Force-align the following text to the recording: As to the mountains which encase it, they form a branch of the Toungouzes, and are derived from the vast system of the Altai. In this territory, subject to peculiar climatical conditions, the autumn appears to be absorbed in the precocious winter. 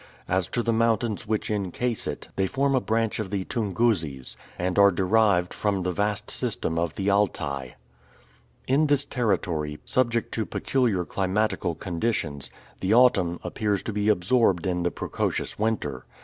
As 0.27 0.47
to 0.47 0.63
the 0.63 0.73
mountains 0.73 1.27
which 1.27 1.51
encase 1.51 2.07
it, 2.07 2.29
they 2.35 2.47
form 2.47 2.73
a 2.73 2.81
branch 2.81 3.19
of 3.19 3.29
the 3.29 3.45
Toungouzes, 3.45 4.35
and 4.57 4.79
are 4.79 4.89
derived 4.89 5.53
from 5.53 5.83
the 5.83 5.91
vast 5.91 6.31
system 6.31 6.79
of 6.79 6.95
the 6.95 7.11
Altai. 7.11 7.75
In 8.67 8.87
this 8.87 9.05
territory, 9.05 9.77
subject 9.85 10.31
to 10.33 10.45
peculiar 10.47 11.05
climatical 11.05 11.75
conditions, 11.75 12.49
the 12.79 12.95
autumn 12.95 13.39
appears 13.43 13.83
to 13.83 13.93
be 13.93 14.09
absorbed 14.09 14.65
in 14.65 14.81
the 14.81 14.89
precocious 14.89 15.59
winter. 15.59 16.07